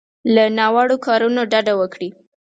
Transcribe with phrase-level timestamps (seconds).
[0.35, 2.09] له ناوړو کارونو ډډه وکړي.